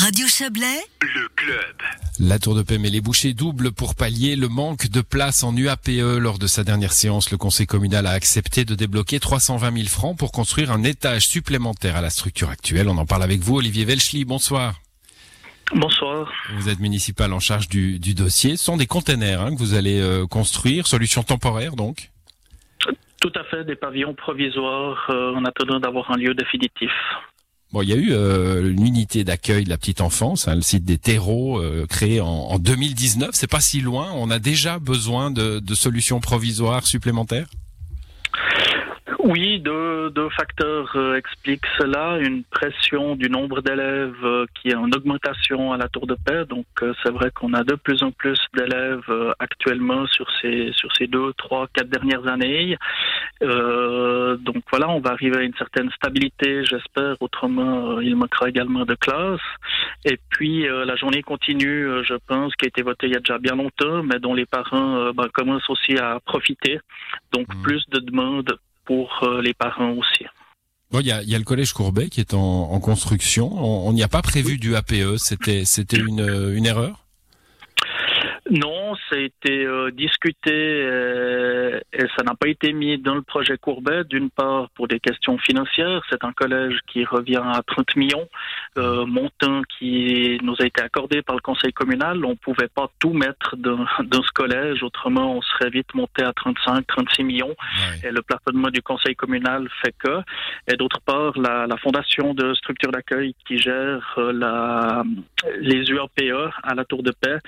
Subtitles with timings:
[0.00, 1.76] Radio Chablais, le club.
[2.20, 5.54] La Tour de Paix met les bouchées doubles pour pallier le manque de place en
[5.54, 5.90] UAPE.
[6.18, 10.16] Lors de sa dernière séance, le conseil communal a accepté de débloquer 320 000 francs
[10.16, 12.88] pour construire un étage supplémentaire à la structure actuelle.
[12.88, 14.24] On en parle avec vous, Olivier Velchli.
[14.24, 14.80] Bonsoir.
[15.74, 16.32] Bonsoir.
[16.54, 18.56] Vous êtes municipal en charge du, dossier.
[18.56, 22.08] Ce sont des containers hein, que vous allez euh, construire, solution temporaire donc
[23.20, 26.90] Tout à fait, des pavillons provisoires euh, en attendant d'avoir un lieu définitif.
[27.72, 30.62] Bon, il y a eu euh, une unité d'accueil de la petite enfance, hein, le
[30.62, 33.30] site des terreaux euh, créé en, en 2019.
[33.32, 34.10] C'est pas si loin.
[34.14, 37.46] On a déjà besoin de, de solutions provisoires supplémentaires?
[39.24, 42.18] Oui, deux, deux facteurs euh, expliquent cela.
[42.18, 46.44] Une pression du nombre d'élèves euh, qui est en augmentation à la Tour de Paix.
[46.48, 50.90] Donc euh, c'est vrai qu'on a de plus en plus d'élèves actuellement sur ces sur
[50.96, 52.76] ces deux, trois, quatre dernières années.
[53.40, 57.16] donc voilà, on va arriver à une certaine stabilité, j'espère.
[57.20, 59.40] Autrement, il manquera également de classes.
[60.04, 63.38] Et puis la journée continue, je pense, qui a été votée il y a déjà
[63.38, 66.80] bien longtemps, mais dont les parents ben, commencent aussi à profiter.
[67.32, 67.62] Donc mmh.
[67.62, 70.24] plus de demandes pour euh, les parents aussi.
[70.90, 72.38] Bon, il y a, y a, le collège Courbet qui est en,
[72.72, 73.48] en construction.
[73.52, 75.16] On n'y a pas prévu du APE.
[75.18, 77.06] C'était, c'était une, une erreur?
[78.50, 83.22] Non, ça a été euh, discuté euh, et ça n'a pas été mis dans le
[83.22, 84.02] projet Courbet.
[84.02, 88.28] D'une part, pour des questions financières, c'est un collège qui revient à 30 millions,
[88.78, 92.24] euh, montant qui nous a été accordé par le conseil communal.
[92.24, 96.32] On pouvait pas tout mettre dans, dans ce collège, autrement on serait vite monté à
[96.32, 97.54] 35, 36 millions.
[98.04, 100.20] Et le plafonnement du conseil communal fait que.
[100.70, 105.02] Et d'autre part, la, la fondation de structure d'accueil qui gère euh, la,
[105.60, 107.38] les UAPE à la Tour de Paix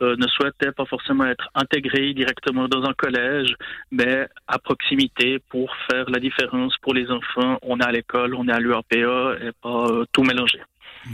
[0.00, 3.54] ne souhaite pas forcément être intégré directement dans un collège,
[3.90, 7.58] mais à proximité pour faire la différence pour les enfants.
[7.62, 10.60] On est à l'école, on est à l'URPA et pas euh, tout mélanger.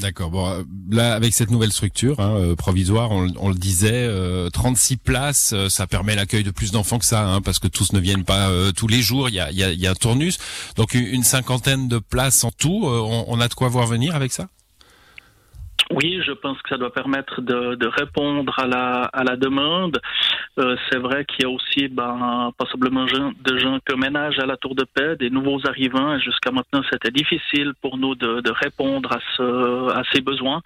[0.00, 0.31] D'accord.
[0.31, 4.08] Bon, euh, là, avec cette nouvelle structure hein, euh, provisoire, on, le disait,
[4.53, 8.00] 36 places, ça permet l'accueil de plus d'enfants que ça, hein, parce que tous ne
[8.00, 9.29] viennent pas tous les jours.
[9.29, 10.39] Il y a, y, a, y a, un tournus,
[10.77, 12.83] donc une cinquantaine de places en tout.
[12.85, 14.48] On, on a de quoi voir venir avec ça?
[15.90, 20.01] Oui, je pense que ça doit permettre de, de répondre à la, à la demande.
[20.58, 24.57] Euh, c'est vrai qu'il y a aussi ben, possiblement de gens qui ménagent à la
[24.57, 26.19] Tour de Paix, des nouveaux arrivants.
[26.19, 30.61] Jusqu'à maintenant, c'était difficile pour nous de, répondre à, ce, à ces besoins.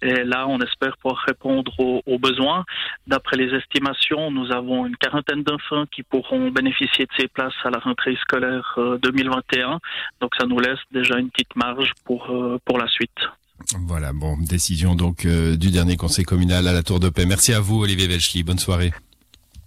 [0.00, 2.64] Et là, on espère pouvoir répondre aux, besoins.
[3.06, 7.70] D'après les estimations, nous avons une quarantaine d'enfants qui pourront bénéficier de ces places à
[7.70, 9.72] la rentrée scolaire 2021.
[9.74, 9.78] Euh,
[10.20, 13.10] Donc, ça nous laisse déjà une petite marge pour, euh, la suite.
[13.86, 17.24] Voilà, bon, décision donc du dernier conseil communal à la Tour de Paix.
[17.24, 18.42] Merci à vous, Olivier Velchli.
[18.42, 18.92] Bonne soirée.